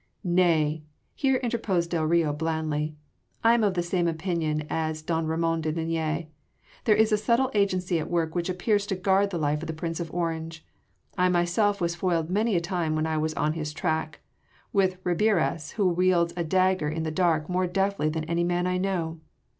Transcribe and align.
"Nay!" 0.23 0.81
here 1.13 1.35
interposed 1.35 1.91
del 1.91 2.05
Rio 2.05 2.33
blandly, 2.33 2.95
"I 3.43 3.53
am 3.53 3.63
of 3.63 3.75
the 3.75 3.83
same 3.83 4.07
opinion 4.07 4.65
as 4.67 5.03
don 5.03 5.27
Ramon 5.27 5.61
de 5.61 5.71
Linea; 5.71 6.25
there 6.85 6.95
is 6.95 7.11
a 7.11 7.17
subtle 7.19 7.51
agency 7.53 7.99
at 7.99 8.09
work 8.09 8.33
which 8.33 8.49
appears 8.49 8.87
to 8.87 8.95
guard 8.95 9.29
the 9.29 9.37
life 9.37 9.61
of 9.61 9.67
the 9.67 9.73
Prince 9.73 9.99
of 9.99 10.11
Orange. 10.11 10.65
I 11.19 11.29
myself 11.29 11.79
was 11.79 11.93
foiled 11.93 12.31
many 12.31 12.55
a 12.55 12.61
time 12.61 12.95
when 12.95 13.05
I 13.05 13.19
was 13.19 13.35
on 13.35 13.53
his 13.53 13.73
track 13.73 14.21
with 14.73 14.97
Ribeiras 15.03 15.73
who 15.73 15.87
wields 15.87 16.33
a 16.35 16.43
dagger 16.43 16.89
in 16.89 17.03
the 17.03 17.11
dark 17.11 17.47
more 17.47 17.67
deftly 17.67 18.09
than 18.09 18.23
any 18.23 18.43
man 18.43 18.65
I 18.65 18.79
know. 18.79 19.19